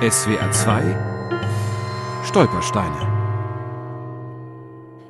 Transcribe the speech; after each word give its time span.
SWR 0.00 0.52
2 0.52 2.22
Stolpersteine. 2.22 3.00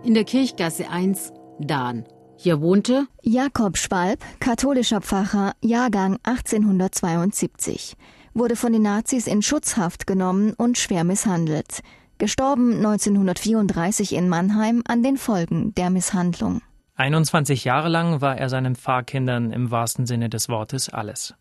In 0.02 0.14
der 0.14 0.24
Kirchgasse 0.24 0.88
1 0.88 1.34
Dahn. 1.58 2.06
Hier 2.38 2.62
wohnte 2.62 3.06
Jakob 3.20 3.76
Schwalb, 3.76 4.24
katholischer 4.40 5.02
Pfarrer, 5.02 5.52
Jahrgang 5.60 6.18
1872, 6.22 7.96
wurde 8.32 8.56
von 8.56 8.72
den 8.72 8.80
Nazis 8.80 9.26
in 9.26 9.42
Schutzhaft 9.42 10.06
genommen 10.06 10.54
und 10.54 10.78
schwer 10.78 11.04
misshandelt. 11.04 11.80
Gestorben 12.16 12.76
1934 12.76 14.14
in 14.14 14.30
Mannheim 14.30 14.82
an 14.88 15.02
den 15.02 15.18
Folgen 15.18 15.74
der 15.74 15.90
Misshandlung. 15.90 16.62
21 16.94 17.64
Jahre 17.64 17.90
lang 17.90 18.22
war 18.22 18.38
er 18.38 18.48
seinen 18.48 18.74
Pfarrkindern 18.74 19.52
im 19.52 19.70
wahrsten 19.70 20.06
Sinne 20.06 20.30
des 20.30 20.48
Wortes 20.48 20.88
alles. 20.88 21.34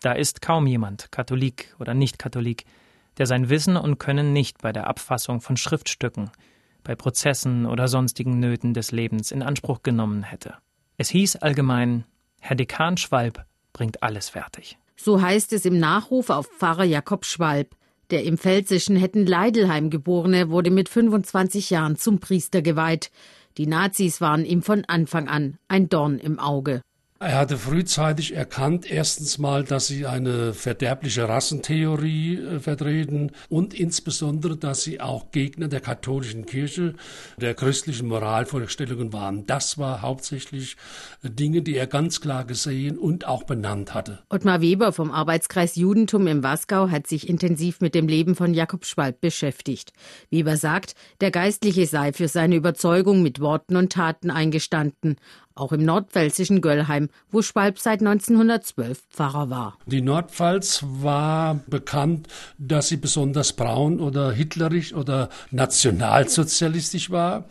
Da 0.00 0.12
ist 0.12 0.42
kaum 0.42 0.68
jemand, 0.68 1.10
Katholik 1.10 1.74
oder 1.80 1.94
Nicht-Katholik, 1.94 2.66
der 3.18 3.26
sein 3.26 3.48
Wissen 3.48 3.76
und 3.76 3.98
Können 3.98 4.32
nicht 4.32 4.62
bei 4.62 4.72
der 4.72 4.86
Abfassung 4.86 5.40
von 5.40 5.56
Schriftstücken, 5.56 6.30
bei 6.82 6.94
Prozessen 6.94 7.66
oder 7.66 7.88
sonstigen 7.88 8.38
Nöten 8.38 8.74
des 8.74 8.92
Lebens 8.92 9.30
in 9.30 9.42
Anspruch 9.42 9.82
genommen 9.82 10.22
hätte. 10.22 10.54
Es 10.96 11.08
hieß 11.08 11.36
allgemein, 11.36 12.04
Herr 12.40 12.56
Dekan 12.56 12.96
Schwalb 12.96 13.44
bringt 13.72 14.02
alles 14.02 14.28
fertig. 14.28 14.78
So 14.96 15.20
heißt 15.20 15.52
es 15.52 15.64
im 15.64 15.78
Nachruf 15.78 16.30
auf 16.30 16.46
Pfarrer 16.46 16.84
Jakob 16.84 17.24
Schwalb. 17.24 17.74
Der 18.10 18.24
im 18.24 18.36
pfälzischen 18.36 18.96
Hetten-Leidelheim 18.96 19.90
geborene 19.90 20.50
wurde 20.50 20.70
mit 20.70 20.88
25 20.88 21.70
Jahren 21.70 21.96
zum 21.96 22.20
Priester 22.20 22.62
geweiht. 22.62 23.10
Die 23.56 23.66
Nazis 23.66 24.20
waren 24.20 24.44
ihm 24.44 24.62
von 24.62 24.84
Anfang 24.84 25.28
an 25.28 25.58
ein 25.68 25.88
Dorn 25.88 26.18
im 26.18 26.38
Auge. 26.38 26.82
Er 27.20 27.38
hatte 27.38 27.56
frühzeitig 27.58 28.34
erkannt, 28.34 28.90
erstens 28.90 29.38
mal, 29.38 29.62
dass 29.62 29.86
sie 29.86 30.04
eine 30.04 30.52
verderbliche 30.52 31.28
Rassentheorie 31.28 32.38
äh, 32.38 32.58
vertreten 32.58 33.30
und 33.48 33.72
insbesondere, 33.72 34.56
dass 34.56 34.82
sie 34.82 35.00
auch 35.00 35.30
Gegner 35.30 35.68
der 35.68 35.78
katholischen 35.78 36.44
Kirche, 36.44 36.94
der 37.40 37.54
christlichen 37.54 38.08
Moralvorstellungen 38.08 39.12
waren. 39.12 39.46
Das 39.46 39.78
war 39.78 40.02
hauptsächlich 40.02 40.76
äh, 41.22 41.30
Dinge, 41.30 41.62
die 41.62 41.76
er 41.76 41.86
ganz 41.86 42.20
klar 42.20 42.44
gesehen 42.44 42.98
und 42.98 43.28
auch 43.28 43.44
benannt 43.44 43.94
hatte. 43.94 44.18
Ottmar 44.28 44.60
Weber 44.60 44.92
vom 44.92 45.12
Arbeitskreis 45.12 45.76
Judentum 45.76 46.26
im 46.26 46.42
Wasgau 46.42 46.90
hat 46.90 47.06
sich 47.06 47.28
intensiv 47.28 47.80
mit 47.80 47.94
dem 47.94 48.08
Leben 48.08 48.34
von 48.34 48.54
Jakob 48.54 48.84
Schwalb 48.84 49.20
beschäftigt. 49.20 49.92
Weber 50.30 50.56
sagt, 50.56 50.96
der 51.20 51.30
Geistliche 51.30 51.86
sei 51.86 52.12
für 52.12 52.26
seine 52.26 52.56
Überzeugung 52.56 53.22
mit 53.22 53.38
Worten 53.38 53.76
und 53.76 53.92
Taten 53.92 54.32
eingestanden 54.32 55.16
auch 55.54 55.72
im 55.72 55.84
nordpfälzischen 55.84 56.60
Göllheim, 56.60 57.08
wo 57.30 57.42
Schwalb 57.42 57.78
seit 57.78 58.00
1912 58.00 59.02
Pfarrer 59.10 59.50
war. 59.50 59.78
Die 59.86 60.00
Nordpfalz 60.00 60.84
war 60.86 61.60
bekannt, 61.66 62.28
dass 62.58 62.88
sie 62.88 62.96
besonders 62.96 63.52
braun 63.52 64.00
oder 64.00 64.32
hitlerisch 64.32 64.94
oder 64.94 65.28
nationalsozialistisch 65.50 67.10
war. 67.10 67.44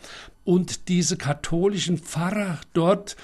Und 0.44 0.88
diese 0.88 1.16
katholischen 1.16 1.98
Pfarrer 1.98 2.58
dort 2.72 3.16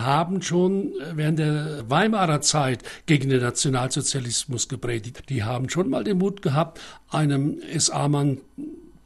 haben 0.00 0.42
schon 0.42 0.92
während 1.14 1.38
der 1.38 1.88
Weimarer 1.88 2.40
Zeit 2.40 2.82
gegen 3.06 3.28
den 3.28 3.40
Nationalsozialismus 3.40 4.68
gepredigt. 4.68 5.28
Die 5.28 5.44
haben 5.44 5.68
schon 5.68 5.88
mal 5.88 6.04
den 6.04 6.18
Mut 6.18 6.42
gehabt, 6.42 6.80
einem 7.10 7.58
SA-Mann 7.76 8.38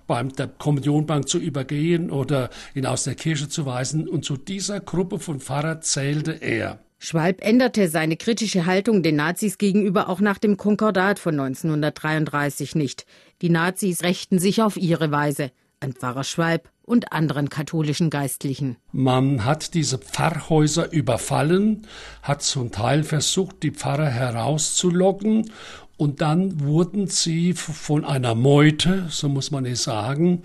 beim 0.07 0.31
der 0.31 0.49
Kommunionbank 0.49 1.29
zu 1.29 1.39
übergehen 1.39 2.11
oder 2.11 2.51
ihn 2.75 2.87
aus 2.87 3.05
der 3.05 3.15
Kirche 3.15 3.49
zu 3.49 3.67
weisen. 3.67 4.09
Und 4.09 4.25
zu 4.25 4.37
dieser 4.37 4.81
Gruppe 4.81 5.19
von 5.19 5.41
Pfarrer 5.41 5.81
zählte 5.81 6.33
er. 6.33 6.79
Schwalb 6.99 7.43
änderte 7.43 7.89
seine 7.89 8.17
kritische 8.17 8.65
Haltung 8.65 9.03
den 9.03 9.17
Nazis 9.17 9.59
gegenüber 9.59 10.09
auch 10.09 10.21
nach 10.21 10.39
dem 10.39 10.57
Konkordat 10.57 11.19
von 11.19 11.39
1933 11.39 12.75
nicht. 12.75 13.05
Die 13.43 13.51
Nazis 13.51 14.03
rächten 14.03 14.39
sich 14.39 14.63
auf 14.63 14.77
ihre 14.77 15.11
Weise 15.11 15.51
an 15.81 15.93
Pfarrer 15.93 16.25
Schwalb 16.25 16.71
und 16.83 17.13
anderen 17.13 17.51
katholischen 17.51 18.11
Geistlichen. 18.11 18.77
Man 18.93 19.45
hat 19.45 19.75
diese 19.75 19.99
Pfarrhäuser 19.99 20.91
überfallen, 20.93 21.87
hat 22.23 22.43
zum 22.43 22.71
Teil 22.71 23.05
versucht, 23.05 23.63
die 23.63 23.73
Pfarrer 23.73 24.09
herauszulocken 24.09 25.51
und 25.97 26.21
dann 26.21 26.61
wurden 26.61 27.07
sie 27.07 27.55
von 27.55 28.05
einer 28.05 28.35
Meute, 28.35 29.07
so 29.09 29.29
muss 29.29 29.51
man 29.51 29.65
es 29.65 29.85
sagen, 29.85 30.43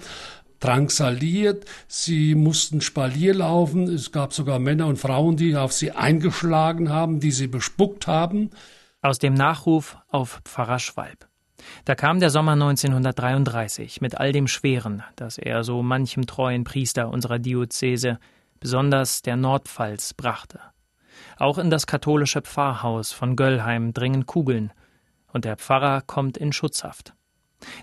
drangsaliert. 0.61 1.65
Sie 1.87 2.35
mussten 2.35 2.79
Spalier 2.79 3.33
laufen. 3.33 3.83
Es 3.83 4.13
gab 4.13 4.33
sogar 4.33 4.59
Männer 4.59 4.87
und 4.87 4.97
Frauen, 4.97 5.35
die 5.35 5.57
auf 5.57 5.73
sie 5.73 5.91
eingeschlagen 5.91 6.89
haben, 6.89 7.19
die 7.19 7.31
sie 7.31 7.47
bespuckt 7.47 8.07
haben. 8.07 8.51
Aus 9.01 9.19
dem 9.19 9.33
Nachruf 9.33 9.97
auf 10.07 10.41
Pfarrer 10.45 10.79
Schwalb. 10.79 11.27
Da 11.85 11.95
kam 11.95 12.19
der 12.19 12.29
Sommer 12.29 12.53
1933 12.53 14.01
mit 14.01 14.17
all 14.17 14.31
dem 14.31 14.47
Schweren, 14.47 15.03
das 15.15 15.37
er 15.37 15.63
so 15.63 15.83
manchem 15.83 16.25
treuen 16.25 16.63
Priester 16.63 17.09
unserer 17.09 17.39
Diözese, 17.39 18.19
besonders 18.59 19.21
der 19.21 19.35
Nordpfalz, 19.35 20.13
brachte. 20.13 20.59
Auch 21.37 21.57
in 21.57 21.69
das 21.69 21.87
katholische 21.87 22.41
Pfarrhaus 22.41 23.11
von 23.11 23.35
Göllheim 23.35 23.93
dringen 23.93 24.25
Kugeln, 24.25 24.71
und 25.33 25.45
der 25.45 25.57
Pfarrer 25.57 26.01
kommt 26.01 26.37
in 26.37 26.53
Schutzhaft. 26.53 27.13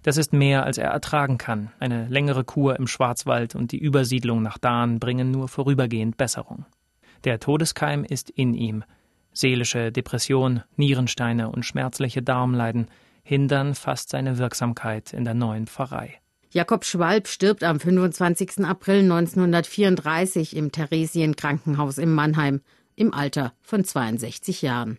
Das 0.02 0.16
ist 0.16 0.32
mehr, 0.32 0.64
als 0.64 0.78
er 0.78 0.90
ertragen 0.90 1.38
kann. 1.38 1.70
Eine 1.78 2.08
längere 2.08 2.44
Kur 2.44 2.76
im 2.76 2.86
Schwarzwald 2.86 3.54
und 3.54 3.72
die 3.72 3.78
Übersiedlung 3.78 4.42
nach 4.42 4.58
Dahn 4.58 4.98
bringen 4.98 5.30
nur 5.30 5.48
vorübergehend 5.48 6.16
Besserung. 6.16 6.66
Der 7.24 7.40
Todeskeim 7.40 8.04
ist 8.04 8.30
in 8.30 8.54
ihm. 8.54 8.84
Seelische 9.32 9.92
Depression, 9.92 10.62
Nierensteine 10.76 11.50
und 11.50 11.64
schmerzliche 11.64 12.22
Darmleiden 12.22 12.88
hindern 13.22 13.74
fast 13.74 14.10
seine 14.10 14.38
Wirksamkeit 14.38 15.12
in 15.12 15.24
der 15.24 15.34
neuen 15.34 15.66
Pfarrei. 15.66 16.20
Jakob 16.50 16.84
Schwalb 16.84 17.28
stirbt 17.28 17.62
am 17.62 17.78
25. 17.78 18.64
April 18.64 19.02
1934 19.02 20.56
im 20.56 20.72
Theresienkrankenhaus 20.72 21.98
in 21.98 22.12
Mannheim 22.12 22.62
im 22.96 23.12
Alter 23.12 23.52
von 23.62 23.84
62 23.84 24.62
Jahren. 24.62 24.98